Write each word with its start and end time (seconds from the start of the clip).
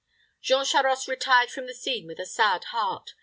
Jean 0.41 0.65
Charost 0.65 1.07
retired 1.07 1.51
from 1.51 1.67
the 1.67 1.75
scene 1.75 2.07
with 2.07 2.17
a 2.19 2.25
sad 2.25 2.63
heart. 2.73 3.13